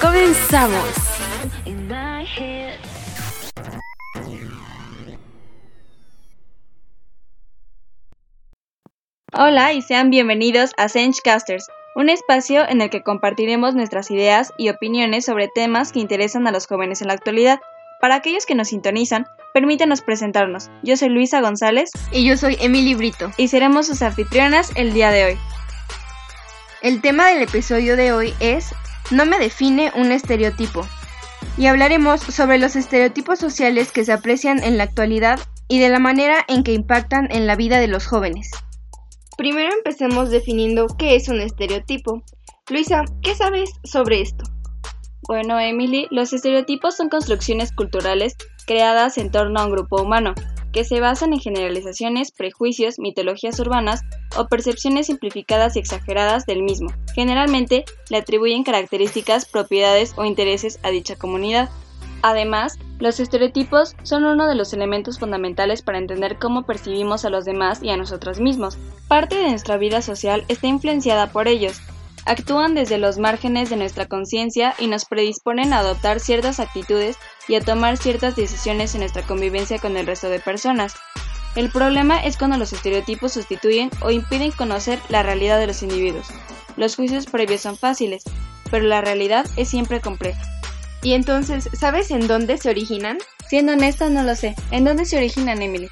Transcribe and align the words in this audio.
Comenzamos. 0.00 0.88
Hola 9.32 9.72
y 9.72 9.82
sean 9.82 10.10
bienvenidos 10.10 10.72
a 10.76 10.86
Casters, 11.22 11.66
un 11.94 12.08
espacio 12.08 12.68
en 12.68 12.80
el 12.80 12.90
que 12.90 13.02
compartiremos 13.02 13.74
nuestras 13.74 14.10
ideas 14.10 14.52
y 14.56 14.70
opiniones 14.70 15.26
sobre 15.26 15.48
temas 15.48 15.92
que 15.92 16.00
interesan 16.00 16.46
a 16.46 16.52
los 16.52 16.66
jóvenes 16.66 17.02
en 17.02 17.08
la 17.08 17.14
actualidad. 17.14 17.60
Para 18.00 18.14
aquellos 18.14 18.46
que 18.46 18.54
nos 18.54 18.68
sintonizan, 18.68 19.26
permítanos 19.52 20.00
presentarnos. 20.00 20.70
Yo 20.82 20.96
soy 20.96 21.10
Luisa 21.10 21.40
González. 21.42 21.90
Y 22.10 22.24
yo 22.24 22.36
soy 22.38 22.56
Emily 22.60 22.94
Brito. 22.94 23.30
Y 23.36 23.48
seremos 23.48 23.86
sus 23.86 24.00
anfitrionas 24.00 24.72
el 24.76 24.94
día 24.94 25.10
de 25.10 25.26
hoy. 25.26 25.38
El 26.82 27.02
tema 27.02 27.28
del 27.28 27.42
episodio 27.42 27.96
de 27.96 28.12
hoy 28.12 28.34
es 28.40 28.72
no 29.10 29.26
me 29.26 29.38
define 29.38 29.92
un 29.96 30.12
estereotipo. 30.12 30.86
Y 31.56 31.66
hablaremos 31.66 32.20
sobre 32.20 32.58
los 32.58 32.76
estereotipos 32.76 33.38
sociales 33.38 33.92
que 33.92 34.04
se 34.04 34.12
aprecian 34.12 34.62
en 34.62 34.78
la 34.78 34.84
actualidad 34.84 35.40
y 35.68 35.78
de 35.78 35.88
la 35.88 35.98
manera 35.98 36.44
en 36.48 36.62
que 36.64 36.72
impactan 36.72 37.28
en 37.30 37.46
la 37.46 37.56
vida 37.56 37.78
de 37.78 37.88
los 37.88 38.06
jóvenes. 38.06 38.50
Primero 39.36 39.72
empecemos 39.72 40.30
definiendo 40.30 40.86
qué 40.98 41.16
es 41.16 41.28
un 41.28 41.40
estereotipo. 41.40 42.22
Luisa, 42.68 43.04
¿qué 43.22 43.34
sabes 43.34 43.70
sobre 43.84 44.20
esto? 44.20 44.44
Bueno, 45.26 45.58
Emily, 45.58 46.08
los 46.10 46.32
estereotipos 46.32 46.96
son 46.96 47.08
construcciones 47.08 47.72
culturales 47.72 48.36
creadas 48.66 49.16
en 49.16 49.30
torno 49.30 49.60
a 49.60 49.66
un 49.66 49.72
grupo 49.72 50.02
humano, 50.02 50.34
que 50.72 50.84
se 50.84 51.00
basan 51.00 51.32
en 51.32 51.40
generalizaciones, 51.40 52.32
prejuicios, 52.32 52.98
mitologías 52.98 53.58
urbanas 53.60 54.02
o 54.36 54.46
percepciones 54.46 55.06
simplificadas 55.06 55.76
y 55.76 55.80
exageradas 55.80 56.46
del 56.46 56.62
mismo. 56.62 56.92
Generalmente 57.14 57.84
le 58.08 58.18
atribuyen 58.18 58.64
características, 58.64 59.46
propiedades 59.46 60.14
o 60.16 60.24
intereses 60.24 60.78
a 60.82 60.90
dicha 60.90 61.16
comunidad. 61.16 61.68
Además, 62.22 62.78
los 62.98 63.18
estereotipos 63.18 63.96
son 64.02 64.24
uno 64.24 64.46
de 64.46 64.54
los 64.54 64.72
elementos 64.74 65.18
fundamentales 65.18 65.80
para 65.82 65.98
entender 65.98 66.38
cómo 66.38 66.66
percibimos 66.66 67.24
a 67.24 67.30
los 67.30 67.44
demás 67.44 67.82
y 67.82 67.90
a 67.90 67.96
nosotros 67.96 68.40
mismos. 68.40 68.78
Parte 69.08 69.36
de 69.36 69.50
nuestra 69.50 69.78
vida 69.78 70.02
social 70.02 70.44
está 70.48 70.66
influenciada 70.66 71.32
por 71.32 71.48
ellos, 71.48 71.80
actúan 72.26 72.74
desde 72.74 72.98
los 72.98 73.18
márgenes 73.18 73.70
de 73.70 73.76
nuestra 73.76 74.06
conciencia 74.06 74.74
y 74.78 74.86
nos 74.86 75.04
predisponen 75.04 75.72
a 75.72 75.78
adoptar 75.78 76.20
ciertas 76.20 76.60
actitudes 76.60 77.16
y 77.50 77.56
a 77.56 77.60
tomar 77.60 77.96
ciertas 77.96 78.36
decisiones 78.36 78.94
en 78.94 79.00
nuestra 79.00 79.22
convivencia 79.22 79.80
con 79.80 79.96
el 79.96 80.06
resto 80.06 80.30
de 80.30 80.38
personas. 80.38 80.94
El 81.56 81.68
problema 81.70 82.24
es 82.24 82.36
cuando 82.36 82.56
los 82.56 82.72
estereotipos 82.72 83.32
sustituyen 83.32 83.90
o 84.02 84.12
impiden 84.12 84.52
conocer 84.52 85.00
la 85.08 85.24
realidad 85.24 85.58
de 85.58 85.66
los 85.66 85.82
individuos. 85.82 86.28
Los 86.76 86.94
juicios 86.94 87.26
previos 87.26 87.62
son 87.62 87.76
fáciles, 87.76 88.22
pero 88.70 88.86
la 88.86 89.00
realidad 89.00 89.46
es 89.56 89.68
siempre 89.68 90.00
compleja. 90.00 90.40
¿Y 91.02 91.14
entonces 91.14 91.68
sabes 91.72 92.12
en 92.12 92.28
dónde 92.28 92.56
se 92.56 92.70
originan? 92.70 93.18
Siendo 93.48 93.72
honesta, 93.72 94.08
no 94.08 94.22
lo 94.22 94.36
sé. 94.36 94.54
¿En 94.70 94.84
dónde 94.84 95.04
se 95.04 95.16
originan, 95.16 95.60
Emily? 95.60 95.88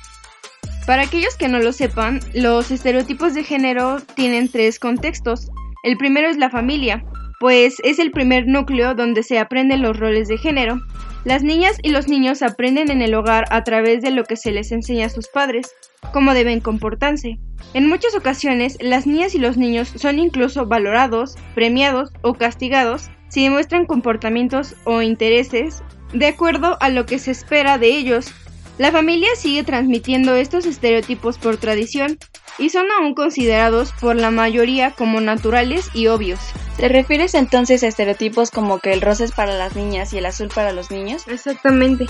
Para 0.87 1.03
aquellos 1.03 1.37
que 1.37 1.49
no 1.49 1.59
lo 1.59 1.73
sepan, 1.73 2.21
los 2.35 2.71
estereotipos 2.71 3.35
de 3.35 3.43
género 3.43 4.01
tienen 4.15 4.49
tres 4.49 4.79
contextos. 4.79 5.51
El 5.83 5.97
primero 5.97 6.29
es 6.29 6.37
la 6.37 6.51
familia, 6.51 7.05
pues 7.41 7.77
es 7.83 7.99
el 7.99 8.13
primer 8.13 8.47
núcleo 8.47 8.95
donde 8.95 9.23
se 9.23 9.39
aprenden 9.39 9.83
los 9.83 9.99
roles 9.99 10.29
de 10.29 10.39
género. 10.39 10.81
Las 11.29 11.43
niñas 11.43 11.77
y 11.83 11.91
los 11.91 12.09
niños 12.09 12.41
aprenden 12.41 12.91
en 12.91 13.03
el 13.03 13.13
hogar 13.13 13.45
a 13.51 13.63
través 13.63 14.01
de 14.01 14.11
lo 14.11 14.25
que 14.25 14.35
se 14.35 14.51
les 14.51 14.73
enseña 14.73 15.05
a 15.05 15.11
sus 15.11 15.29
padres, 15.29 15.71
cómo 16.11 16.33
deben 16.33 16.61
comportarse. 16.61 17.39
En 17.75 17.87
muchas 17.87 18.15
ocasiones, 18.15 18.79
las 18.81 19.07
niñas 19.07 19.35
y 19.35 19.39
los 19.39 19.59
niños 19.59 19.93
son 19.95 20.19
incluso 20.19 20.65
valorados, 20.65 21.37
premiados 21.55 22.13
o 22.23 22.33
castigados 22.33 23.11
si 23.29 23.45
demuestran 23.45 23.85
comportamientos 23.85 24.75
o 24.85 25.03
intereses 25.03 25.83
de 26.15 26.29
acuerdo 26.29 26.79
a 26.81 26.89
lo 26.89 27.05
que 27.05 27.19
se 27.19 27.33
espera 27.33 27.77
de 27.77 27.89
ellos. 27.89 28.33
La 28.79 28.93
familia 28.93 29.29
sigue 29.35 29.65
transmitiendo 29.65 30.37
estos 30.37 30.65
estereotipos 30.65 31.37
por 31.37 31.57
tradición 31.57 32.17
y 32.59 32.71
son 32.71 32.87
aún 32.93 33.15
considerados 33.15 33.93
por 34.01 34.15
la 34.15 34.31
mayoría 34.31 34.93
como 34.93 35.21
naturales 35.21 35.91
y 35.95 36.07
obvios. 36.07 36.39
¿Te 36.77 36.89
refieres 36.89 37.35
entonces 37.35 37.83
a 37.83 37.89
estereotipos 37.89 38.53
como 38.53 38.79
que 38.79 38.93
el 38.93 39.01
rosa 39.01 39.25
es 39.25 39.33
para 39.33 39.59
las 39.59 39.75
niñas 39.75 40.13
y 40.13 40.19
el 40.19 40.27
azul 40.27 40.49
para 40.55 40.73
los 40.73 40.93
niños? 40.93 41.27
Exactamente. 41.27 42.07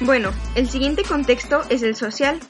Bueno, 0.00 0.32
el 0.54 0.70
siguiente 0.70 1.02
contexto 1.02 1.62
es 1.68 1.82
el 1.82 1.94
social. 1.96 2.40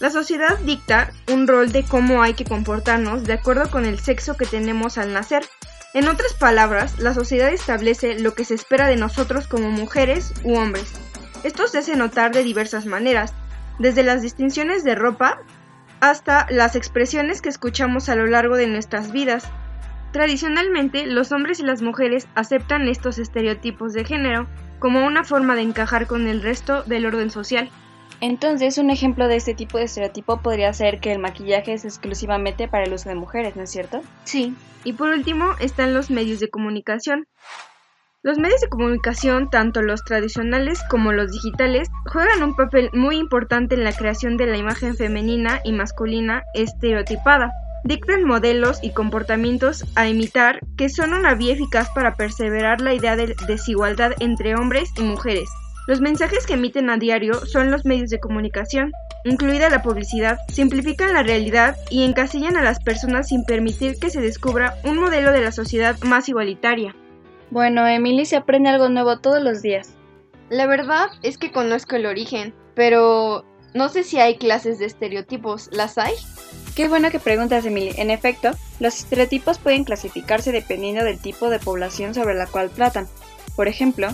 La 0.00 0.10
sociedad 0.10 0.58
dicta 0.58 1.10
un 1.32 1.48
rol 1.48 1.72
de 1.72 1.82
cómo 1.82 2.22
hay 2.22 2.34
que 2.34 2.44
comportarnos 2.44 3.24
de 3.24 3.32
acuerdo 3.32 3.70
con 3.70 3.86
el 3.86 4.00
sexo 4.00 4.36
que 4.36 4.44
tenemos 4.44 4.98
al 4.98 5.14
nacer. 5.14 5.46
En 5.94 6.08
otras 6.08 6.34
palabras, 6.34 6.98
la 6.98 7.14
sociedad 7.14 7.48
establece 7.50 8.18
lo 8.18 8.34
que 8.34 8.44
se 8.44 8.54
espera 8.54 8.86
de 8.86 8.96
nosotros 8.96 9.46
como 9.46 9.70
mujeres 9.70 10.34
u 10.42 10.56
hombres. 10.56 10.92
Esto 11.44 11.68
se 11.68 11.78
hace 11.78 11.94
notar 11.94 12.32
de 12.32 12.42
diversas 12.42 12.86
maneras, 12.86 13.34
desde 13.78 14.02
las 14.02 14.22
distinciones 14.22 14.82
de 14.82 14.94
ropa 14.94 15.38
hasta 16.00 16.46
las 16.50 16.74
expresiones 16.74 17.42
que 17.42 17.48
escuchamos 17.50 18.08
a 18.08 18.16
lo 18.16 18.26
largo 18.26 18.56
de 18.56 18.66
nuestras 18.66 19.12
vidas. 19.12 19.48
Tradicionalmente, 20.12 21.06
los 21.06 21.32
hombres 21.32 21.60
y 21.60 21.64
las 21.64 21.82
mujeres 21.82 22.28
aceptan 22.34 22.88
estos 22.88 23.18
estereotipos 23.18 23.92
de 23.92 24.04
género 24.04 24.46
como 24.78 25.04
una 25.04 25.24
forma 25.24 25.54
de 25.54 25.62
encajar 25.62 26.06
con 26.06 26.28
el 26.28 26.42
resto 26.42 26.82
del 26.84 27.06
orden 27.06 27.30
social. 27.30 27.70
Entonces, 28.20 28.78
un 28.78 28.90
ejemplo 28.90 29.28
de 29.28 29.36
este 29.36 29.54
tipo 29.54 29.76
de 29.76 29.84
estereotipo 29.84 30.40
podría 30.40 30.72
ser 30.72 31.00
que 31.00 31.12
el 31.12 31.18
maquillaje 31.18 31.74
es 31.74 31.84
exclusivamente 31.84 32.68
para 32.68 32.84
el 32.84 32.92
uso 32.92 33.08
de 33.08 33.16
mujeres, 33.16 33.56
¿no 33.56 33.64
es 33.64 33.70
cierto? 33.70 34.02
Sí. 34.24 34.54
Y 34.84 34.94
por 34.94 35.08
último 35.10 35.50
están 35.60 35.92
los 35.92 36.10
medios 36.10 36.40
de 36.40 36.48
comunicación. 36.48 37.26
Los 38.24 38.38
medios 38.38 38.62
de 38.62 38.70
comunicación, 38.70 39.50
tanto 39.50 39.82
los 39.82 40.02
tradicionales 40.02 40.80
como 40.88 41.12
los 41.12 41.30
digitales, 41.30 41.90
juegan 42.06 42.42
un 42.42 42.56
papel 42.56 42.88
muy 42.94 43.16
importante 43.16 43.74
en 43.74 43.84
la 43.84 43.92
creación 43.92 44.38
de 44.38 44.46
la 44.46 44.56
imagen 44.56 44.96
femenina 44.96 45.60
y 45.62 45.72
masculina 45.72 46.42
estereotipada. 46.54 47.52
Dictan 47.84 48.24
modelos 48.24 48.78
y 48.82 48.92
comportamientos 48.94 49.84
a 49.94 50.08
imitar 50.08 50.60
que 50.78 50.88
son 50.88 51.12
una 51.12 51.34
vía 51.34 51.52
eficaz 51.52 51.90
para 51.94 52.14
perseverar 52.14 52.80
la 52.80 52.94
idea 52.94 53.14
de 53.14 53.36
desigualdad 53.46 54.12
entre 54.20 54.54
hombres 54.54 54.88
y 54.96 55.02
mujeres. 55.02 55.50
Los 55.86 56.00
mensajes 56.00 56.46
que 56.46 56.54
emiten 56.54 56.88
a 56.88 56.96
diario 56.96 57.44
son 57.44 57.70
los 57.70 57.84
medios 57.84 58.08
de 58.08 58.20
comunicación, 58.20 58.92
incluida 59.26 59.68
la 59.68 59.82
publicidad, 59.82 60.38
simplifican 60.48 61.12
la 61.12 61.22
realidad 61.22 61.76
y 61.90 62.04
encasillan 62.04 62.56
a 62.56 62.62
las 62.62 62.82
personas 62.82 63.28
sin 63.28 63.44
permitir 63.44 63.98
que 64.00 64.08
se 64.08 64.22
descubra 64.22 64.76
un 64.82 64.96
modelo 64.96 65.30
de 65.30 65.42
la 65.42 65.52
sociedad 65.52 65.98
más 66.04 66.30
igualitaria. 66.30 66.94
Bueno, 67.50 67.86
Emily 67.86 68.26
se 68.26 68.36
aprende 68.36 68.70
algo 68.70 68.88
nuevo 68.88 69.18
todos 69.18 69.42
los 69.42 69.62
días. 69.62 69.94
La 70.50 70.66
verdad 70.66 71.08
es 71.22 71.38
que 71.38 71.52
conozco 71.52 71.96
el 71.96 72.06
origen, 72.06 72.54
pero 72.74 73.44
no 73.74 73.88
sé 73.88 74.04
si 74.04 74.20
hay 74.20 74.36
clases 74.36 74.78
de 74.78 74.86
estereotipos. 74.86 75.68
¿Las 75.72 75.98
hay? 75.98 76.14
Qué 76.74 76.88
bueno 76.88 77.10
que 77.10 77.20
preguntas, 77.20 77.64
Emily. 77.64 77.92
En 77.96 78.10
efecto, 78.10 78.50
los 78.80 78.98
estereotipos 78.98 79.58
pueden 79.58 79.84
clasificarse 79.84 80.52
dependiendo 80.52 81.04
del 81.04 81.20
tipo 81.20 81.48
de 81.48 81.58
población 81.58 82.14
sobre 82.14 82.34
la 82.34 82.46
cual 82.46 82.70
tratan. 82.70 83.06
Por 83.56 83.68
ejemplo, 83.68 84.08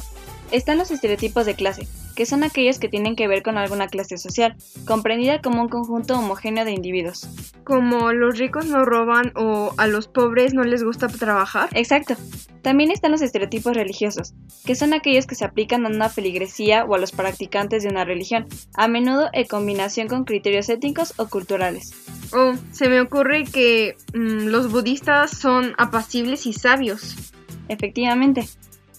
están 0.51 0.79
los 0.79 0.91
estereotipos 0.91 1.47
de 1.47 1.55
clase, 1.55 1.89
que 2.21 2.27
son 2.27 2.45
aquellos 2.45 2.79
que 2.79 2.91
tienen 2.91 3.17
que 3.17 3.29
ver 3.29 3.43
con 3.43 3.57
alguna 3.57 3.89
clase 3.89 4.19
social, 4.19 4.55
comprendida 4.85 5.41
como 5.41 5.63
un 5.63 5.71
conjunto 5.71 6.19
homogéneo 6.19 6.67
de 6.67 6.73
individuos. 6.73 7.27
Como 7.65 8.13
los 8.13 8.37
ricos 8.37 8.67
no 8.67 8.85
roban 8.85 9.33
o 9.37 9.73
a 9.79 9.87
los 9.87 10.07
pobres 10.07 10.53
no 10.53 10.63
les 10.63 10.85
gusta 10.85 11.09
trabajar. 11.09 11.71
Exacto. 11.73 12.17
También 12.61 12.91
están 12.91 13.13
los 13.13 13.23
estereotipos 13.23 13.75
religiosos, 13.75 14.35
que 14.67 14.75
son 14.75 14.93
aquellos 14.93 15.27
que 15.27 15.35
se 15.35 15.47
aplican 15.47 15.87
a 15.87 15.89
una 15.89 16.11
feligresía 16.11 16.85
o 16.85 16.95
a 16.95 16.99
los 16.99 17.11
practicantes 17.11 17.85
de 17.85 17.89
una 17.89 18.05
religión, 18.05 18.47
a 18.75 18.87
menudo 18.87 19.31
en 19.33 19.47
combinación 19.47 20.07
con 20.07 20.25
criterios 20.25 20.69
étnicos 20.69 21.15
o 21.17 21.27
culturales. 21.27 21.95
Oh, 22.35 22.53
se 22.71 22.91
me 22.91 23.01
ocurre 23.01 23.45
que 23.45 23.97
mm, 24.13 24.49
los 24.49 24.71
budistas 24.71 25.31
son 25.31 25.73
apacibles 25.79 26.45
y 26.45 26.53
sabios. 26.53 27.17
Efectivamente. 27.69 28.47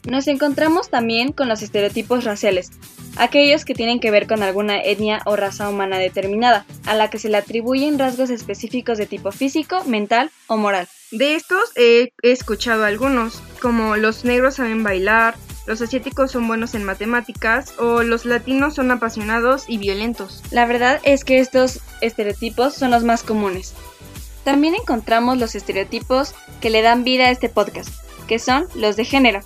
Nos 0.04 0.28
encontramos 0.28 0.90
también 0.90 1.32
con 1.32 1.48
los 1.48 1.62
estereotipos 1.62 2.24
raciales, 2.24 2.72
aquellos 3.18 3.66
que 3.66 3.76
tienen 3.76 4.00
que 4.00 4.10
ver 4.10 4.26
con 4.26 4.42
alguna 4.42 4.82
etnia 4.82 5.22
o 5.26 5.36
raza 5.36 5.70
humana 5.70 6.00
determinada, 6.00 6.66
a 6.86 6.96
la 6.96 7.10
que 7.10 7.20
se 7.20 7.30
le 7.30 7.38
atribuyen 7.38 8.00
rasgos 8.00 8.32
específicos 8.32 8.98
de 8.98 9.06
tipo 9.06 9.32
físico, 9.32 9.84
mental 9.86 10.32
o 10.48 10.58
moral. 10.58 10.88
De 11.12 11.36
estos 11.36 11.72
he 11.76 12.14
escuchado 12.24 12.84
algunos, 12.84 13.44
como 13.62 13.96
los 13.96 14.26
negros 14.26 14.56
saben 14.56 14.82
bailar, 14.82 15.36
los 15.68 15.82
asiáticos 15.82 16.32
son 16.32 16.48
buenos 16.48 16.74
en 16.74 16.84
matemáticas 16.84 17.76
o 17.78 18.02
los 18.02 18.26
latinos 18.26 18.74
son 18.74 18.90
apasionados 18.90 19.66
y 19.68 19.78
violentos. 19.78 20.42
La 20.50 20.66
verdad 20.66 21.00
es 21.04 21.24
que 21.24 21.40
estos 21.40 21.80
estereotipos 22.02 22.74
son 22.74 22.90
los 22.90 23.04
más 23.04 23.22
comunes. 23.22 23.76
También 24.44 24.74
encontramos 24.74 25.38
los 25.38 25.54
estereotipos 25.54 26.34
que 26.60 26.72
le 26.72 26.82
dan 26.82 27.04
vida 27.04 27.26
a 27.26 27.32
este 27.32 27.50
podcast, 27.50 27.90
que 28.28 28.40
son 28.40 28.66
los 28.74 28.96
de 28.96 29.06
género, 29.06 29.42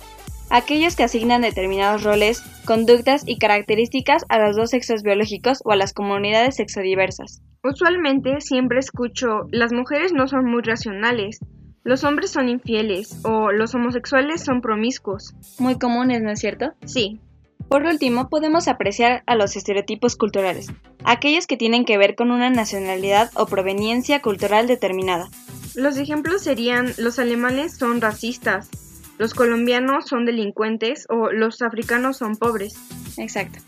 aquellos 0.50 0.96
que 0.96 1.04
asignan 1.04 1.42
determinados 1.42 2.02
roles, 2.02 2.42
conductas 2.64 3.22
y 3.26 3.38
características 3.38 4.24
a 4.28 4.38
los 4.38 4.56
dos 4.56 4.70
sexos 4.70 5.02
biológicos 5.02 5.60
o 5.64 5.72
a 5.72 5.76
las 5.76 5.92
comunidades 5.92 6.56
sexodiversas. 6.56 7.42
Usualmente 7.62 8.40
siempre 8.40 8.78
escucho 8.78 9.48
las 9.50 9.72
mujeres 9.72 10.12
no 10.12 10.28
son 10.28 10.44
muy 10.44 10.62
racionales, 10.62 11.40
los 11.82 12.04
hombres 12.04 12.30
son 12.30 12.48
infieles 12.48 13.20
o 13.24 13.52
los 13.52 13.74
homosexuales 13.74 14.42
son 14.42 14.60
promiscuos. 14.60 15.34
Muy 15.58 15.78
comunes, 15.78 16.20
¿no 16.20 16.30
es 16.30 16.40
cierto? 16.40 16.72
Sí. 16.84 17.20
Por 17.68 17.84
último, 17.84 18.28
podemos 18.28 18.68
apreciar 18.68 19.22
a 19.26 19.34
los 19.34 19.56
estereotipos 19.56 20.16
culturales, 20.16 20.68
aquellos 21.04 21.46
que 21.46 21.56
tienen 21.56 21.84
que 21.84 21.98
ver 21.98 22.14
con 22.14 22.30
una 22.30 22.50
nacionalidad 22.50 23.30
o 23.34 23.46
proveniencia 23.46 24.22
cultural 24.22 24.68
determinada. 24.68 25.28
Los 25.74 25.96
ejemplos 25.96 26.42
serían 26.42 26.92
los 26.96 27.18
alemanes 27.18 27.76
son 27.76 28.00
racistas, 28.00 28.70
los 29.18 29.34
colombianos 29.34 30.06
son 30.06 30.24
delincuentes 30.24 31.06
o 31.08 31.30
los 31.30 31.62
africanos 31.62 32.18
son 32.18 32.36
pobres. 32.36 32.74
Exacto. 33.16 33.58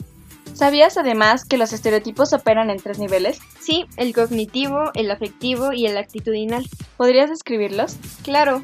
¿Sabías 0.54 0.96
además 0.96 1.44
que 1.44 1.56
los 1.56 1.72
estereotipos 1.72 2.32
operan 2.32 2.68
en 2.70 2.78
tres 2.78 2.98
niveles? 2.98 3.38
Sí, 3.60 3.86
el 3.96 4.12
cognitivo, 4.12 4.90
el 4.94 5.10
afectivo 5.10 5.72
y 5.72 5.86
el 5.86 5.96
actitudinal. 5.96 6.66
¿Podrías 6.96 7.30
describirlos? 7.30 7.96
Claro. 8.24 8.62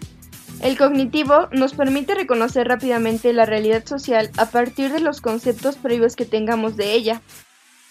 El 0.60 0.76
cognitivo 0.76 1.48
nos 1.52 1.74
permite 1.74 2.14
reconocer 2.14 2.66
rápidamente 2.66 3.32
la 3.32 3.46
realidad 3.46 3.86
social 3.86 4.30
a 4.36 4.46
partir 4.46 4.92
de 4.92 5.00
los 5.00 5.20
conceptos 5.20 5.76
previos 5.76 6.16
que 6.16 6.24
tengamos 6.24 6.76
de 6.76 6.94
ella. 6.94 7.22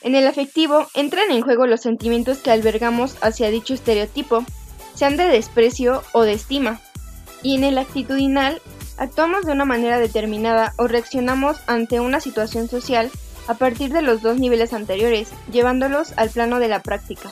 En 0.02 0.16
el 0.16 0.28
afectivo 0.28 0.88
entran 0.96 1.32
en 1.32 1.42
juego 1.42 1.66
los 1.66 1.82
sentimientos 1.82 2.40
que 2.40 2.52
albergamos 2.52 3.16
hacia 3.22 3.52
dicho 3.52 3.74
estereotipo, 3.74 4.44
sean 4.96 5.16
de 5.16 5.26
desprecio 5.26 6.04
o 6.12 6.24
de 6.24 6.34
estima. 6.34 6.82
Y 7.42 7.56
en 7.56 7.64
el 7.64 7.78
actitudinal 7.78 8.62
actuamos 8.98 9.46
de 9.46 9.52
una 9.52 9.66
manera 9.66 10.00
determinada 10.00 10.74
o 10.78 10.88
reaccionamos 10.88 11.58
ante 11.68 12.00
una 12.00 12.20
situación 12.20 12.68
social 12.68 13.12
a 13.48 13.56
partir 13.56 13.92
de 13.92 14.02
los 14.02 14.22
dos 14.22 14.40
niveles 14.40 14.74
anteriores, 14.74 15.32
llevándolos 15.52 16.14
al 16.18 16.30
plano 16.30 16.60
de 16.60 16.68
la 16.70 16.82
práctica. 16.82 17.30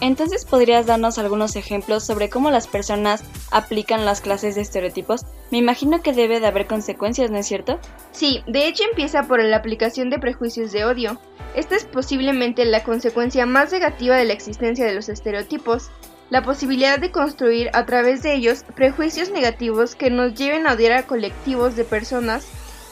Entonces, 0.00 0.46
¿podrías 0.46 0.86
darnos 0.86 1.18
algunos 1.18 1.56
ejemplos 1.56 2.04
sobre 2.04 2.30
cómo 2.30 2.50
las 2.50 2.66
personas 2.66 3.22
aplican 3.50 4.06
las 4.06 4.22
clases 4.22 4.54
de 4.54 4.62
estereotipos? 4.62 5.26
Me 5.50 5.58
imagino 5.58 6.00
que 6.00 6.14
debe 6.14 6.40
de 6.40 6.46
haber 6.46 6.66
consecuencias, 6.66 7.30
¿no 7.30 7.36
es 7.36 7.46
cierto? 7.46 7.78
Sí, 8.12 8.42
de 8.46 8.66
hecho 8.66 8.84
empieza 8.84 9.24
por 9.24 9.42
la 9.42 9.56
aplicación 9.58 10.08
de 10.08 10.18
prejuicios 10.18 10.72
de 10.72 10.84
odio. 10.84 11.20
Esta 11.54 11.76
es 11.76 11.84
posiblemente 11.84 12.64
la 12.64 12.82
consecuencia 12.82 13.44
más 13.44 13.72
negativa 13.72 14.16
de 14.16 14.24
la 14.24 14.32
existencia 14.32 14.86
de 14.86 14.94
los 14.94 15.10
estereotipos, 15.10 15.90
la 16.30 16.42
posibilidad 16.42 16.98
de 16.98 17.10
construir 17.10 17.70
a 17.72 17.84
través 17.86 18.22
de 18.22 18.34
ellos 18.34 18.64
prejuicios 18.74 19.30
negativos 19.30 19.94
que 19.94 20.10
nos 20.10 20.34
lleven 20.34 20.66
a 20.66 20.72
odiar 20.72 20.92
a 20.92 21.02
colectivos 21.02 21.76
de 21.76 21.84
personas 21.84 22.46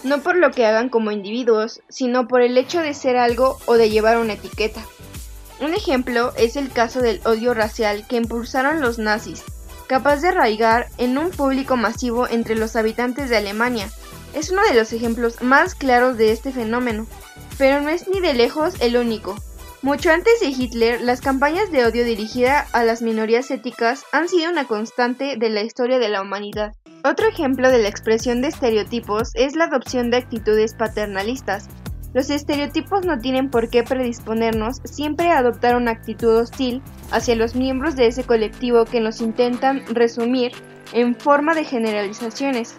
no 0.05 0.23
por 0.23 0.37
lo 0.37 0.50
que 0.50 0.67
hagan 0.67 0.88
como 0.88 1.11
individuos, 1.11 1.82
sino 1.88 2.29
por 2.29 2.43
el 2.43 2.56
hecho 2.56 2.81
de 2.81 2.94
ser 2.94 3.17
algo 3.17 3.58
o 3.67 3.75
de 3.75 3.90
llevar 3.90 4.19
una 4.19 4.35
etiqueta. 4.35 4.81
Un 5.61 5.75
ejemplo 5.75 6.32
es 6.37 6.56
el 6.56 6.70
caso 6.70 7.00
del 7.00 7.20
odio 7.25 7.52
racial 7.55 8.06
que 8.06 8.17
impulsaron 8.17 8.81
los 8.81 8.99
nazis, 8.99 9.43
capaz 9.88 10.20
de 10.20 10.29
arraigar 10.29 10.88
en 10.99 11.19
un 11.19 11.31
público 11.31 11.76
masivo 11.76 12.29
entre 12.29 12.55
los 12.55 12.76
habitantes 12.76 13.29
de 13.29 13.38
Alemania. 13.38 13.91
Es 14.34 14.50
uno 14.50 14.62
de 14.62 14.75
los 14.75 14.93
ejemplos 14.93 15.43
más 15.43 15.75
claros 15.75 16.17
de 16.17 16.31
este 16.31 16.52
fenómeno, 16.52 17.06
pero 17.56 17.81
no 17.81 17.88
es 17.88 18.06
ni 18.06 18.20
de 18.20 18.34
lejos 18.34 18.75
el 18.81 18.96
único. 18.96 19.34
Mucho 19.80 20.10
antes 20.10 20.40
de 20.40 20.48
Hitler, 20.48 21.00
las 21.02 21.20
campañas 21.20 21.70
de 21.70 21.86
odio 21.86 22.04
dirigida 22.04 22.66
a 22.72 22.82
las 22.82 23.00
minorías 23.00 23.48
éticas 23.52 24.04
han 24.10 24.28
sido 24.28 24.50
una 24.50 24.66
constante 24.66 25.36
de 25.38 25.50
la 25.50 25.62
historia 25.62 26.00
de 26.00 26.08
la 26.08 26.20
humanidad. 26.20 26.72
Otro 27.04 27.28
ejemplo 27.28 27.70
de 27.70 27.78
la 27.78 27.88
expresión 27.88 28.42
de 28.42 28.48
estereotipos 28.48 29.30
es 29.34 29.54
la 29.54 29.66
adopción 29.66 30.10
de 30.10 30.16
actitudes 30.16 30.75
paternalistas. 30.75 31.69
Los 32.12 32.28
estereotipos 32.28 33.06
no 33.06 33.20
tienen 33.20 33.50
por 33.50 33.70
qué 33.70 33.84
predisponernos 33.84 34.78
siempre 34.82 35.30
a 35.30 35.38
adoptar 35.38 35.76
una 35.76 35.92
actitud 35.92 36.34
hostil 36.34 36.82
hacia 37.12 37.36
los 37.36 37.54
miembros 37.54 37.94
de 37.94 38.08
ese 38.08 38.24
colectivo 38.24 38.84
que 38.84 38.98
nos 38.98 39.20
intentan 39.20 39.84
resumir 39.94 40.50
en 40.92 41.14
forma 41.14 41.54
de 41.54 41.64
generalizaciones. 41.64 42.74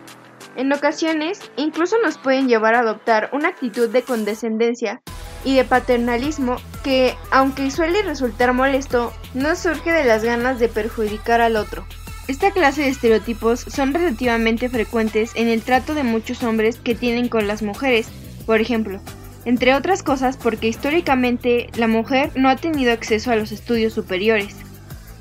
En 0.57 0.73
ocasiones, 0.73 1.39
incluso 1.55 1.95
nos 2.03 2.17
pueden 2.17 2.49
llevar 2.49 2.75
a 2.75 2.81
adoptar 2.81 3.29
una 3.31 3.47
actitud 3.47 3.87
de 3.87 4.01
condescendencia 4.01 5.01
y 5.43 5.55
de 5.55 5.63
paternalismo 5.63 6.57
que, 6.83 7.15
aunque 7.31 7.71
suele 7.71 8.01
resultar 8.01 8.53
molesto, 8.53 9.13
no 9.33 9.55
surge 9.55 9.91
de 9.91 10.03
las 10.03 10.23
ganas 10.23 10.59
de 10.59 10.69
perjudicar 10.69 11.41
al 11.41 11.55
otro. 11.55 11.85
Esta 12.27 12.51
clase 12.51 12.83
de 12.83 12.89
estereotipos 12.89 13.61
son 13.61 13.93
relativamente 13.93 14.69
frecuentes 14.69 15.31
en 15.35 15.47
el 15.47 15.63
trato 15.63 15.95
de 15.95 16.03
muchos 16.03 16.43
hombres 16.43 16.77
que 16.77 16.95
tienen 16.95 17.27
con 17.27 17.47
las 17.47 17.63
mujeres, 17.63 18.07
por 18.45 18.61
ejemplo, 18.61 19.01
entre 19.45 19.73
otras 19.73 20.03
cosas 20.03 20.37
porque 20.37 20.67
históricamente 20.67 21.67
la 21.75 21.87
mujer 21.87 22.31
no 22.35 22.49
ha 22.49 22.55
tenido 22.55 22.91
acceso 22.91 23.31
a 23.31 23.35
los 23.35 23.51
estudios 23.51 23.93
superiores. 23.93 24.55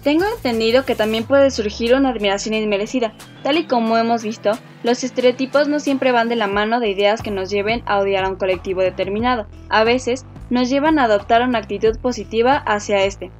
Tengo 0.02 0.24
entendido 0.24 0.84
que 0.84 0.94
también 0.94 1.24
puede 1.24 1.50
surgir 1.50 1.94
una 1.94 2.10
admiración 2.10 2.54
inmerecida. 2.54 3.14
Tal 3.42 3.58
y 3.58 3.66
como 3.66 3.96
hemos 3.96 4.22
visto, 4.22 4.52
los 4.84 5.02
estereotipos 5.02 5.66
no 5.66 5.80
siempre 5.80 6.12
van 6.12 6.28
de 6.28 6.36
la 6.36 6.46
mano 6.46 6.78
de 6.78 6.90
ideas 6.90 7.20
que 7.20 7.32
nos 7.32 7.50
lleven 7.50 7.82
a 7.84 7.98
odiar 7.98 8.24
a 8.24 8.28
un 8.28 8.36
colectivo 8.36 8.80
determinado. 8.80 9.46
A 9.68 9.82
veces, 9.82 10.24
nos 10.50 10.70
llevan 10.70 10.98
a 10.98 11.04
adoptar 11.04 11.42
una 11.42 11.58
actitud 11.58 11.98
positiva 11.98 12.56
hacia 12.56 13.04
este. 13.04 13.30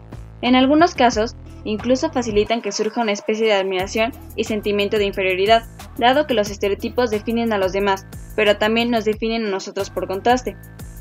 En 0.43 0.56
algunos 0.56 0.94
casos, 0.94 1.37
incluso 1.64 2.10
facilitan 2.10 2.60
que 2.60 2.72
surja 2.72 3.02
una 3.02 3.12
especie 3.12 3.46
de 3.46 3.55
admiración 3.55 4.12
y 4.37 4.44
sentimiento 4.44 4.99
de 4.99 5.06
inferioridad, 5.06 5.64
dado 5.96 6.26
que 6.26 6.34
los 6.34 6.50
estereotipos 6.50 7.10
definen 7.10 7.52
a 7.52 7.58
los 7.58 7.72
demás, 7.72 8.06
pero 8.37 8.56
también 8.58 8.90
nos 8.90 9.05
definen 9.05 9.46
a 9.46 9.50
nosotros 9.50 9.90
por 9.90 10.06
contraste. 10.06 10.56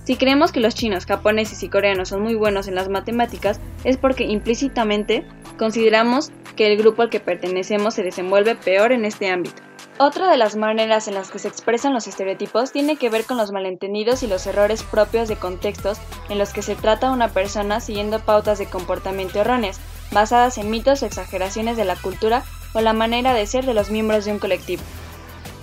Si 0.08 0.16
creemos 0.16 0.54
que 0.54 0.62
los 0.62 0.74
chinos, 0.74 1.06
japoneses 1.06 1.62
y 1.64 1.70
coreanos 1.70 2.08
son 2.08 2.22
muy 2.22 2.34
buenos 2.34 2.70
en 2.70 2.76
las 2.76 2.88
matemáticas, 2.88 3.60
es 3.84 3.98
porque 3.98 4.24
implícitamente 4.24 5.26
consideramos 5.58 6.32
que 6.56 6.68
el 6.68 6.78
grupo 6.78 7.02
al 7.02 7.10
que 7.10 7.20
pertenecemos 7.20 7.94
se 7.94 8.04
desenvuelve 8.04 8.56
peor 8.56 8.92
en 8.92 9.06
este 9.06 9.30
ámbito. 9.30 9.62
Otra 10.00 10.30
de 10.30 10.38
las 10.38 10.56
maneras 10.56 11.08
en 11.08 11.16
las 11.16 11.32
que 11.32 11.40
se 11.40 11.48
expresan 11.48 11.94
los 11.94 12.08
estereotipos 12.08 12.72
tiene 12.72 12.98
que 12.98 13.10
ver 13.10 13.26
con 13.26 13.38
los 13.38 13.52
malentendidos 13.52 14.22
y 14.22 14.28
los 14.28 14.46
errores 14.46 14.84
propios 14.84 15.28
de 15.28 15.38
contextos 15.38 15.98
en 16.30 16.38
los 16.38 16.54
que 16.54 16.62
se 16.62 16.76
trata 16.76 17.08
a 17.08 17.12
una 17.12 17.30
persona 17.30 17.80
siguiendo 17.80 18.20
pautas 18.20 18.60
de 18.60 18.68
comportamiento 18.68 19.40
erróneas, 19.40 19.80
basadas 20.12 20.60
en 20.60 20.70
mitos 20.70 21.02
o 21.02 21.08
exageraciones 21.08 21.78
de 21.78 21.86
la 21.86 21.96
cultura 21.96 22.44
o 22.74 22.82
la 22.82 22.94
manera 22.94 23.34
de 23.34 23.48
ser 23.48 23.66
de 23.66 23.74
los 23.74 23.90
miembros 23.90 24.26
de 24.26 24.34
un 24.34 24.40
colectivo. 24.40 24.84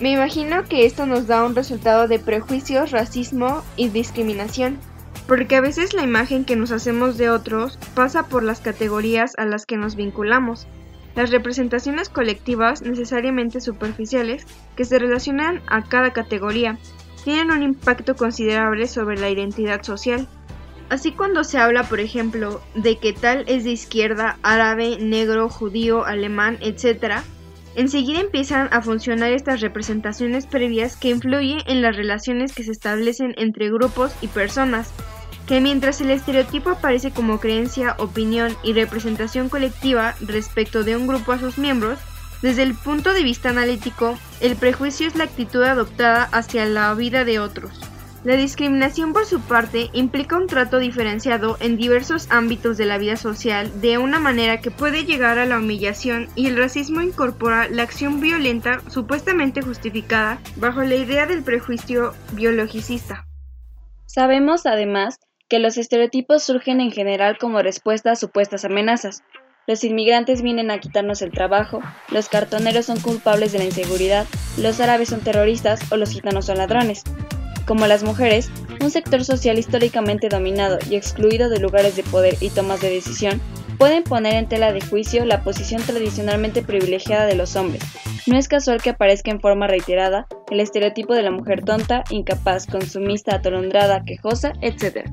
Me 0.00 0.10
imagino 0.10 0.64
que 0.64 0.84
esto 0.84 1.06
nos 1.06 1.28
da 1.28 1.44
un 1.44 1.54
resultado 1.54 2.08
de 2.08 2.18
prejuicios, 2.18 2.90
racismo 2.90 3.62
y 3.76 3.88
discriminación, 3.88 4.80
porque 5.26 5.56
a 5.56 5.60
veces 5.60 5.94
la 5.94 6.02
imagen 6.02 6.44
que 6.44 6.56
nos 6.56 6.70
hacemos 6.70 7.16
de 7.16 7.30
otros 7.30 7.78
pasa 7.94 8.28
por 8.28 8.42
las 8.42 8.60
categorías 8.60 9.32
a 9.38 9.46
las 9.46 9.64
que 9.66 9.76
nos 9.76 9.96
vinculamos. 9.96 10.66
Las 11.14 11.30
representaciones 11.30 12.08
colectivas, 12.08 12.82
necesariamente 12.82 13.60
superficiales, 13.60 14.46
que 14.76 14.84
se 14.84 14.98
relacionan 14.98 15.62
a 15.66 15.82
cada 15.82 16.12
categoría, 16.12 16.78
tienen 17.22 17.50
un 17.50 17.62
impacto 17.62 18.16
considerable 18.16 18.86
sobre 18.86 19.18
la 19.18 19.30
identidad 19.30 19.82
social. 19.82 20.28
Así 20.90 21.12
cuando 21.12 21.44
se 21.44 21.58
habla, 21.58 21.84
por 21.84 22.00
ejemplo, 22.00 22.60
de 22.74 22.98
que 22.98 23.12
tal 23.12 23.44
es 23.46 23.64
de 23.64 23.70
izquierda, 23.70 24.38
árabe, 24.42 24.98
negro, 25.00 25.48
judío, 25.48 26.04
alemán, 26.04 26.58
etc., 26.60 27.22
enseguida 27.76 28.20
empiezan 28.20 28.68
a 28.70 28.82
funcionar 28.82 29.32
estas 29.32 29.60
representaciones 29.60 30.46
previas 30.46 30.96
que 30.96 31.10
influyen 31.10 31.60
en 31.66 31.80
las 31.80 31.96
relaciones 31.96 32.54
que 32.54 32.64
se 32.64 32.72
establecen 32.72 33.34
entre 33.38 33.70
grupos 33.70 34.14
y 34.20 34.28
personas, 34.28 34.92
que 35.46 35.60
mientras 35.60 36.00
el 36.00 36.10
estereotipo 36.10 36.70
aparece 36.70 37.10
como 37.10 37.40
creencia, 37.40 37.96
opinión 37.98 38.56
y 38.62 38.72
representación 38.72 39.48
colectiva 39.48 40.14
respecto 40.20 40.84
de 40.84 40.96
un 40.96 41.06
grupo 41.06 41.32
a 41.32 41.38
sus 41.38 41.58
miembros, 41.58 41.98
desde 42.42 42.62
el 42.62 42.74
punto 42.74 43.14
de 43.14 43.22
vista 43.22 43.50
analítico, 43.50 44.18
el 44.40 44.56
prejuicio 44.56 45.06
es 45.06 45.16
la 45.16 45.24
actitud 45.24 45.62
adoptada 45.62 46.24
hacia 46.24 46.66
la 46.66 46.92
vida 46.94 47.24
de 47.24 47.38
otros. 47.38 47.80
La 48.24 48.36
discriminación 48.36 49.12
por 49.12 49.26
su 49.26 49.40
parte 49.40 49.90
implica 49.92 50.38
un 50.38 50.46
trato 50.46 50.78
diferenciado 50.78 51.58
en 51.60 51.76
diversos 51.76 52.30
ámbitos 52.30 52.78
de 52.78 52.86
la 52.86 52.96
vida 52.96 53.16
social 53.16 53.70
de 53.82 53.98
una 53.98 54.18
manera 54.18 54.62
que 54.62 54.70
puede 54.70 55.04
llegar 55.04 55.38
a 55.38 55.44
la 55.44 55.58
humillación 55.58 56.28
y 56.34 56.46
el 56.46 56.56
racismo 56.56 57.02
incorpora 57.02 57.68
la 57.68 57.82
acción 57.82 58.20
violenta 58.20 58.80
supuestamente 58.88 59.60
justificada 59.60 60.38
bajo 60.56 60.82
la 60.82 60.94
idea 60.94 61.26
del 61.26 61.42
prejuicio 61.42 62.14
biologicista. 62.32 63.26
Sabemos 64.06 64.64
además 64.64 65.18
que 65.54 65.60
los 65.60 65.78
estereotipos 65.78 66.42
surgen 66.42 66.80
en 66.80 66.90
general 66.90 67.38
como 67.38 67.62
respuesta 67.62 68.10
a 68.10 68.16
supuestas 68.16 68.64
amenazas. 68.64 69.22
Los 69.68 69.84
inmigrantes 69.84 70.42
vienen 70.42 70.72
a 70.72 70.80
quitarnos 70.80 71.22
el 71.22 71.30
trabajo, 71.30 71.80
los 72.08 72.28
cartoneros 72.28 72.86
son 72.86 72.98
culpables 72.98 73.52
de 73.52 73.60
la 73.60 73.64
inseguridad, 73.64 74.26
los 74.58 74.80
árabes 74.80 75.10
son 75.10 75.20
terroristas 75.20 75.92
o 75.92 75.96
los 75.96 76.10
gitanos 76.10 76.46
son 76.46 76.58
ladrones. 76.58 77.04
Como 77.68 77.86
las 77.86 78.02
mujeres, 78.02 78.50
un 78.80 78.90
sector 78.90 79.24
social 79.24 79.56
históricamente 79.56 80.28
dominado 80.28 80.78
y 80.90 80.96
excluido 80.96 81.48
de 81.48 81.60
lugares 81.60 81.94
de 81.94 82.02
poder 82.02 82.34
y 82.40 82.50
tomas 82.50 82.80
de 82.80 82.90
decisión, 82.90 83.40
pueden 83.78 84.02
poner 84.02 84.34
en 84.34 84.48
tela 84.48 84.72
de 84.72 84.80
juicio 84.80 85.24
la 85.24 85.44
posición 85.44 85.82
tradicionalmente 85.82 86.62
privilegiada 86.62 87.26
de 87.26 87.36
los 87.36 87.54
hombres. 87.54 87.84
No 88.26 88.36
es 88.36 88.48
casual 88.48 88.82
que 88.82 88.90
aparezca 88.90 89.30
en 89.30 89.40
forma 89.40 89.68
reiterada 89.68 90.26
el 90.50 90.58
estereotipo 90.58 91.14
de 91.14 91.22
la 91.22 91.30
mujer 91.30 91.64
tonta, 91.64 92.02
incapaz, 92.10 92.66
consumista, 92.66 93.36
atolondrada, 93.36 94.02
quejosa, 94.04 94.52
etc. 94.62 95.08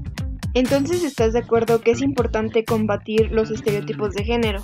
Entonces, 0.54 1.04
¿estás 1.04 1.34
de 1.34 1.40
acuerdo 1.40 1.82
que 1.82 1.92
es 1.92 2.02
importante 2.02 2.66
combatir 2.66 3.32
los 3.32 3.52
estereotipos 3.52 4.14
de 4.14 4.26
género? 4.26 4.62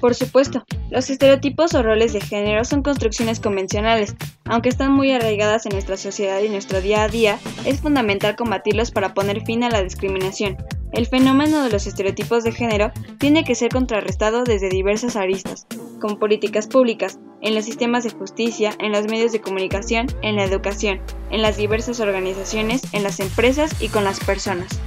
Por 0.00 0.14
supuesto, 0.14 0.64
los 0.90 1.08
estereotipos 1.08 1.74
o 1.74 1.82
roles 1.82 2.12
de 2.12 2.20
género 2.20 2.64
son 2.64 2.82
construcciones 2.82 3.40
convencionales. 3.40 4.16
Aunque 4.44 4.68
están 4.68 4.92
muy 4.92 5.10
arraigadas 5.12 5.66
en 5.66 5.72
nuestra 5.72 5.96
sociedad 5.96 6.40
y 6.42 6.48
nuestro 6.48 6.80
día 6.80 7.04
a 7.04 7.08
día, 7.08 7.38
es 7.64 7.80
fundamental 7.80 8.36
combatirlos 8.36 8.90
para 8.90 9.14
poner 9.14 9.44
fin 9.44 9.62
a 9.64 9.70
la 9.70 9.82
discriminación. 9.82 10.56
El 10.92 11.06
fenómeno 11.06 11.62
de 11.64 11.70
los 11.70 11.86
estereotipos 11.86 12.44
de 12.44 12.52
género 12.52 12.92
tiene 13.18 13.44
que 13.44 13.54
ser 13.54 13.70
contrarrestado 13.70 14.44
desde 14.44 14.68
diversas 14.68 15.16
aristas, 15.16 15.66
como 16.00 16.18
políticas 16.18 16.66
públicas, 16.66 17.18
en 17.40 17.54
los 17.54 17.64
sistemas 17.64 18.04
de 18.04 18.10
justicia, 18.10 18.74
en 18.78 18.92
los 18.92 19.06
medios 19.06 19.32
de 19.32 19.40
comunicación, 19.40 20.06
en 20.22 20.36
la 20.36 20.44
educación, 20.44 21.00
en 21.30 21.42
las 21.42 21.56
diversas 21.56 22.00
organizaciones, 22.00 22.82
en 22.92 23.02
las 23.02 23.20
empresas 23.20 23.82
y 23.82 23.88
con 23.88 24.04
las 24.04 24.20
personas. 24.20 24.80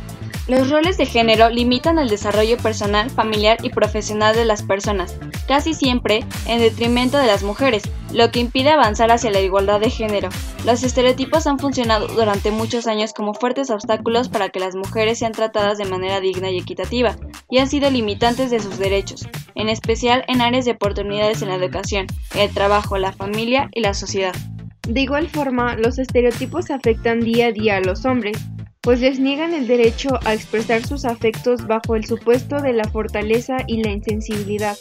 Los 0.47 0.69
roles 0.69 0.97
de 0.97 1.05
género 1.05 1.49
limitan 1.49 1.99
el 1.99 2.07
desarrollo 2.07 2.55
personal, 2.57 3.09
familiar 3.09 3.57
y 3.63 3.69
profesional 3.69 4.33
de 4.33 4.45
las 4.45 4.63
personas, 4.63 5.17
casi 5.45 5.73
siempre 5.73 6.23
en 6.45 6.59
detrimento 6.59 7.17
de 7.17 7.27
las 7.27 7.43
mujeres, 7.43 7.83
lo 8.13 8.31
que 8.31 8.39
impide 8.39 8.69
avanzar 8.69 9.11
hacia 9.11 9.29
la 9.29 9.41
igualdad 9.41 9.81
de 9.81 9.89
género. 9.89 10.29
Los 10.65 10.83
estereotipos 10.83 11.47
han 11.47 11.59
funcionado 11.59 12.07
durante 12.07 12.51
muchos 12.51 12.87
años 12.87 13.11
como 13.11 13.33
fuertes 13.33 13.69
obstáculos 13.69 14.29
para 14.29 14.47
que 14.47 14.61
las 14.61 14.73
mujeres 14.73 15.19
sean 15.19 15.33
tratadas 15.33 15.77
de 15.77 15.85
manera 15.85 16.21
digna 16.21 16.49
y 16.49 16.59
equitativa, 16.59 17.17
y 17.49 17.57
han 17.57 17.69
sido 17.69 17.89
limitantes 17.89 18.49
de 18.49 18.61
sus 18.61 18.77
derechos, 18.77 19.27
en 19.53 19.67
especial 19.67 20.23
en 20.29 20.39
áreas 20.39 20.63
de 20.63 20.71
oportunidades 20.71 21.41
en 21.41 21.49
la 21.49 21.55
educación, 21.55 22.07
el 22.35 22.53
trabajo, 22.53 22.97
la 22.97 23.11
familia 23.11 23.69
y 23.73 23.81
la 23.81 23.93
sociedad. 23.93 24.33
De 24.87 25.01
igual 25.01 25.27
forma, 25.27 25.75
los 25.75 25.99
estereotipos 25.99 26.71
afectan 26.71 27.19
día 27.19 27.47
a 27.47 27.51
día 27.51 27.75
a 27.75 27.81
los 27.81 28.05
hombres, 28.05 28.37
pues 28.81 29.01
les 29.01 29.19
niegan 29.19 29.53
el 29.53 29.67
derecho 29.67 30.19
a 30.25 30.33
expresar 30.33 30.85
sus 30.85 31.05
afectos 31.05 31.67
bajo 31.67 31.95
el 31.95 32.05
supuesto 32.05 32.61
de 32.61 32.73
la 32.73 32.85
fortaleza 32.85 33.57
y 33.67 33.83
la 33.83 33.91
insensibilidad. 33.91 34.77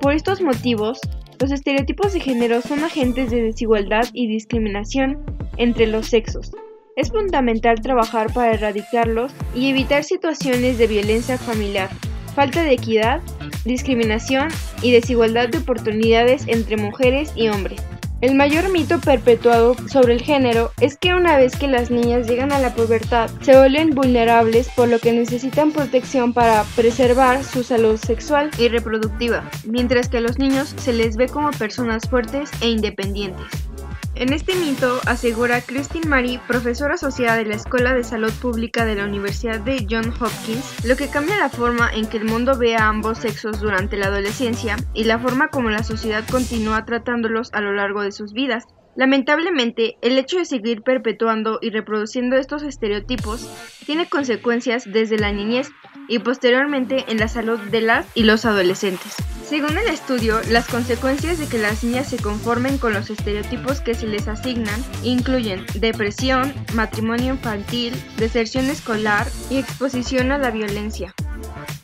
Por 0.00 0.12
estos 0.12 0.40
motivos, 0.40 1.00
los 1.40 1.50
estereotipos 1.50 2.12
de 2.12 2.20
género 2.20 2.62
son 2.62 2.82
agentes 2.82 3.30
de 3.30 3.42
desigualdad 3.42 4.06
y 4.12 4.26
discriminación 4.26 5.24
entre 5.56 5.86
los 5.86 6.06
sexos. 6.06 6.52
Es 6.96 7.10
fundamental 7.10 7.80
trabajar 7.82 8.32
para 8.32 8.54
erradicarlos 8.54 9.32
y 9.54 9.68
evitar 9.68 10.02
situaciones 10.02 10.78
de 10.78 10.86
violencia 10.86 11.36
familiar, 11.36 11.90
falta 12.34 12.62
de 12.62 12.72
equidad, 12.72 13.20
discriminación 13.66 14.48
y 14.80 14.92
desigualdad 14.92 15.48
de 15.50 15.58
oportunidades 15.58 16.44
entre 16.48 16.78
mujeres 16.78 17.32
y 17.36 17.48
hombres. 17.48 17.82
El 18.22 18.34
mayor 18.34 18.70
mito 18.72 18.98
perpetuado 18.98 19.76
sobre 19.88 20.14
el 20.14 20.22
género 20.22 20.72
es 20.80 20.96
que 20.96 21.12
una 21.12 21.36
vez 21.36 21.54
que 21.54 21.68
las 21.68 21.90
niñas 21.90 22.26
llegan 22.26 22.50
a 22.50 22.58
la 22.58 22.74
pubertad 22.74 23.28
se 23.42 23.54
vuelven 23.54 23.90
vulnerables 23.90 24.70
por 24.70 24.88
lo 24.88 24.98
que 24.98 25.12
necesitan 25.12 25.70
protección 25.70 26.32
para 26.32 26.64
preservar 26.76 27.44
su 27.44 27.62
salud 27.62 27.98
sexual 27.98 28.50
y 28.58 28.68
reproductiva, 28.68 29.50
mientras 29.66 30.08
que 30.08 30.16
a 30.16 30.22
los 30.22 30.38
niños 30.38 30.74
se 30.78 30.94
les 30.94 31.18
ve 31.18 31.28
como 31.28 31.50
personas 31.50 32.08
fuertes 32.08 32.50
e 32.62 32.70
independientes. 32.70 33.65
En 34.18 34.32
este 34.32 34.54
mito, 34.54 34.98
asegura 35.04 35.60
Christine 35.60 36.08
Marie, 36.08 36.40
profesora 36.48 36.94
asociada 36.94 37.36
de 37.36 37.44
la 37.44 37.54
Escuela 37.54 37.92
de 37.92 38.02
Salud 38.02 38.32
Pública 38.40 38.86
de 38.86 38.94
la 38.94 39.04
Universidad 39.04 39.60
de 39.60 39.86
Johns 39.90 40.18
Hopkins, 40.18 40.86
lo 40.86 40.96
que 40.96 41.10
cambia 41.10 41.36
la 41.36 41.50
forma 41.50 41.90
en 41.92 42.06
que 42.06 42.16
el 42.16 42.24
mundo 42.24 42.56
ve 42.56 42.76
a 42.76 42.88
ambos 42.88 43.18
sexos 43.18 43.60
durante 43.60 43.98
la 43.98 44.06
adolescencia 44.06 44.76
y 44.94 45.04
la 45.04 45.18
forma 45.18 45.48
como 45.48 45.68
la 45.68 45.82
sociedad 45.82 46.24
continúa 46.30 46.86
tratándolos 46.86 47.52
a 47.52 47.60
lo 47.60 47.74
largo 47.74 48.00
de 48.00 48.10
sus 48.10 48.32
vidas. 48.32 48.64
Lamentablemente, 48.96 49.98
el 50.00 50.18
hecho 50.18 50.38
de 50.38 50.46
seguir 50.46 50.80
perpetuando 50.80 51.58
y 51.60 51.68
reproduciendo 51.68 52.36
estos 52.36 52.62
estereotipos 52.62 53.46
tiene 53.84 54.08
consecuencias 54.08 54.90
desde 54.90 55.18
la 55.18 55.30
niñez 55.30 55.70
y 56.08 56.18
posteriormente 56.20 57.04
en 57.08 57.18
la 57.18 57.28
salud 57.28 57.58
de 57.58 57.80
las 57.80 58.06
y 58.14 58.24
los 58.24 58.44
adolescentes. 58.44 59.14
Según 59.48 59.78
el 59.78 59.86
estudio, 59.86 60.40
las 60.50 60.66
consecuencias 60.66 61.38
de 61.38 61.46
que 61.46 61.58
las 61.58 61.84
niñas 61.84 62.08
se 62.08 62.16
conformen 62.16 62.78
con 62.78 62.92
los 62.92 63.10
estereotipos 63.10 63.80
que 63.80 63.94
se 63.94 64.08
les 64.08 64.26
asignan 64.26 64.84
incluyen 65.04 65.64
depresión, 65.74 66.52
matrimonio 66.74 67.34
infantil, 67.34 67.94
deserción 68.16 68.66
escolar 68.66 69.28
y 69.48 69.58
exposición 69.58 70.32
a 70.32 70.38
la 70.38 70.50
violencia. 70.50 71.14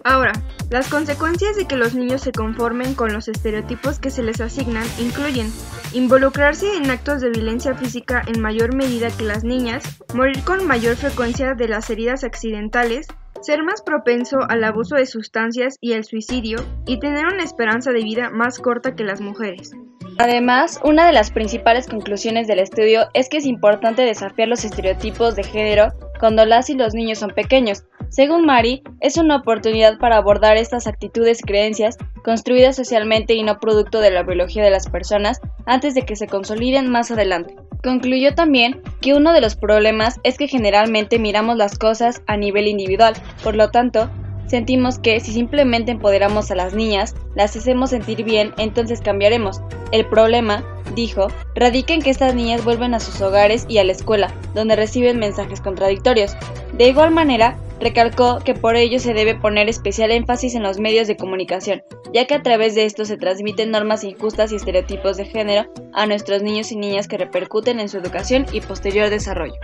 Ahora, 0.04 0.32
las 0.70 0.88
consecuencias 0.88 1.54
de 1.54 1.66
que 1.66 1.76
los 1.76 1.94
niños 1.94 2.22
se 2.22 2.32
conformen 2.32 2.94
con 2.94 3.12
los 3.12 3.28
estereotipos 3.28 4.00
que 4.00 4.10
se 4.10 4.24
les 4.24 4.40
asignan 4.40 4.86
incluyen 4.98 5.52
involucrarse 5.92 6.76
en 6.76 6.90
actos 6.90 7.20
de 7.20 7.30
violencia 7.30 7.74
física 7.74 8.24
en 8.26 8.40
mayor 8.40 8.74
medida 8.74 9.10
que 9.10 9.22
las 9.22 9.44
niñas, 9.44 9.84
morir 10.14 10.42
con 10.42 10.66
mayor 10.66 10.96
frecuencia 10.96 11.54
de 11.54 11.68
las 11.68 11.90
heridas 11.90 12.24
accidentales, 12.24 13.06
ser 13.40 13.62
más 13.62 13.82
propenso 13.82 14.38
al 14.48 14.62
abuso 14.64 14.96
de 14.96 15.06
sustancias 15.06 15.76
y 15.80 15.94
al 15.94 16.04
suicidio, 16.04 16.58
y 16.86 16.98
tener 16.98 17.26
una 17.26 17.42
esperanza 17.42 17.92
de 17.92 18.02
vida 18.02 18.30
más 18.30 18.58
corta 18.58 18.94
que 18.94 19.04
las 19.04 19.20
mujeres. 19.20 19.72
Además, 20.18 20.80
una 20.84 21.06
de 21.06 21.12
las 21.12 21.30
principales 21.30 21.86
conclusiones 21.88 22.46
del 22.46 22.58
estudio 22.58 23.08
es 23.14 23.28
que 23.28 23.38
es 23.38 23.46
importante 23.46 24.02
desafiar 24.02 24.48
los 24.48 24.64
estereotipos 24.64 25.34
de 25.34 25.42
género 25.42 25.88
cuando 26.20 26.44
las 26.44 26.70
y 26.70 26.74
los 26.74 26.94
niños 26.94 27.18
son 27.18 27.30
pequeños. 27.30 27.84
Según 28.10 28.44
Mari, 28.44 28.82
es 29.00 29.16
una 29.16 29.36
oportunidad 29.36 29.98
para 29.98 30.18
abordar 30.18 30.56
estas 30.56 30.86
actitudes 30.86 31.40
y 31.40 31.44
creencias 31.44 31.96
construidas 32.22 32.76
socialmente 32.76 33.34
y 33.34 33.42
no 33.42 33.58
producto 33.58 34.00
de 34.00 34.10
la 34.10 34.22
biología 34.22 34.62
de 34.62 34.70
las 34.70 34.88
personas 34.88 35.40
antes 35.66 35.94
de 35.94 36.02
que 36.02 36.16
se 36.16 36.26
consoliden 36.26 36.90
más 36.90 37.10
adelante. 37.10 37.56
Concluyó 37.82 38.34
también 38.34 38.80
que 39.00 39.12
uno 39.12 39.32
de 39.32 39.40
los 39.40 39.56
problemas 39.56 40.20
es 40.22 40.38
que 40.38 40.46
generalmente 40.46 41.18
miramos 41.18 41.56
las 41.56 41.76
cosas 41.76 42.22
a 42.28 42.36
nivel 42.36 42.68
individual, 42.68 43.14
por 43.42 43.56
lo 43.56 43.70
tanto, 43.70 44.08
sentimos 44.46 45.00
que 45.00 45.18
si 45.18 45.32
simplemente 45.32 45.90
empoderamos 45.90 46.50
a 46.52 46.54
las 46.54 46.74
niñas, 46.74 47.16
las 47.34 47.56
hacemos 47.56 47.90
sentir 47.90 48.22
bien, 48.22 48.52
entonces 48.56 49.00
cambiaremos. 49.00 49.60
El 49.90 50.06
problema, 50.06 50.64
dijo, 50.94 51.26
radica 51.56 51.92
en 51.92 52.02
que 52.02 52.10
estas 52.10 52.36
niñas 52.36 52.62
vuelven 52.64 52.94
a 52.94 53.00
sus 53.00 53.20
hogares 53.20 53.66
y 53.68 53.78
a 53.78 53.84
la 53.84 53.92
escuela, 53.92 54.32
donde 54.54 54.76
reciben 54.76 55.18
mensajes 55.18 55.60
contradictorios. 55.60 56.36
De 56.74 56.88
igual 56.88 57.10
manera, 57.10 57.56
recalcó 57.82 58.38
que 58.38 58.54
por 58.54 58.76
ello 58.76 58.98
se 58.98 59.12
debe 59.12 59.34
poner 59.34 59.68
especial 59.68 60.10
énfasis 60.10 60.54
en 60.54 60.62
los 60.62 60.78
medios 60.78 61.06
de 61.08 61.16
comunicación, 61.16 61.82
ya 62.14 62.26
que 62.26 62.34
a 62.34 62.42
través 62.42 62.74
de 62.74 62.84
esto 62.84 63.04
se 63.04 63.16
transmiten 63.16 63.70
normas 63.70 64.04
injustas 64.04 64.52
y 64.52 64.56
estereotipos 64.56 65.16
de 65.16 65.26
género 65.26 65.70
a 65.92 66.06
nuestros 66.06 66.42
niños 66.42 66.72
y 66.72 66.76
niñas 66.76 67.08
que 67.08 67.18
repercuten 67.18 67.80
en 67.80 67.88
su 67.88 67.98
educación 67.98 68.46
y 68.52 68.60
posterior 68.60 69.10
desarrollo. 69.10 69.60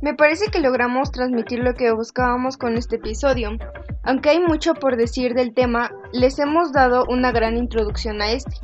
Me 0.00 0.14
parece 0.14 0.50
que 0.50 0.60
logramos 0.60 1.10
transmitir 1.10 1.58
lo 1.58 1.74
que 1.74 1.90
buscábamos 1.92 2.56
con 2.56 2.76
este 2.76 2.96
episodio. 2.96 3.50
Aunque 4.04 4.30
hay 4.30 4.40
mucho 4.40 4.74
por 4.74 4.96
decir 4.96 5.34
del 5.34 5.54
tema, 5.54 5.90
les 6.12 6.38
hemos 6.38 6.72
dado 6.72 7.04
una 7.08 7.32
gran 7.32 7.56
introducción 7.56 8.22
a 8.22 8.30
este. 8.30 8.56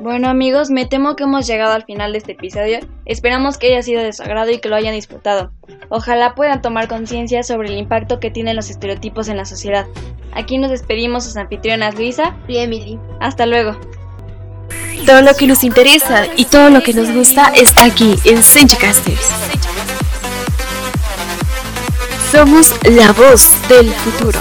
Bueno 0.00 0.30
amigos, 0.30 0.70
me 0.70 0.86
temo 0.86 1.16
que 1.16 1.24
hemos 1.24 1.46
llegado 1.46 1.74
al 1.74 1.84
final 1.84 2.12
de 2.12 2.18
este 2.18 2.32
episodio. 2.32 2.78
Esperamos 3.04 3.58
que 3.58 3.66
haya 3.66 3.82
sido 3.82 4.02
de 4.02 4.14
su 4.14 4.22
agrado 4.22 4.50
y 4.50 4.58
que 4.58 4.70
lo 4.70 4.76
hayan 4.76 4.94
disfrutado. 4.94 5.52
Ojalá 5.90 6.34
puedan 6.34 6.62
tomar 6.62 6.88
conciencia 6.88 7.42
sobre 7.42 7.68
el 7.68 7.76
impacto 7.76 8.18
que 8.18 8.30
tienen 8.30 8.56
los 8.56 8.70
estereotipos 8.70 9.28
en 9.28 9.36
la 9.36 9.44
sociedad. 9.44 9.86
Aquí 10.32 10.56
nos 10.56 10.70
despedimos 10.70 11.24
sus 11.24 11.36
anfitrionas 11.36 11.94
Luisa 11.94 12.34
y 12.48 12.56
Emily. 12.56 12.98
Hasta 13.20 13.44
luego. 13.44 13.78
Todo 15.04 15.20
lo 15.20 15.34
que 15.34 15.46
nos 15.46 15.62
interesa 15.62 16.26
y 16.36 16.46
todo 16.46 16.70
lo 16.70 16.82
que 16.82 16.94
nos 16.94 17.10
gusta 17.10 17.52
está 17.54 17.84
aquí 17.84 18.14
en 18.24 18.42
Senchicasters. 18.42 19.30
Somos 22.30 22.72
la 22.84 23.12
voz 23.12 23.52
del 23.68 23.90
futuro. 23.90 24.40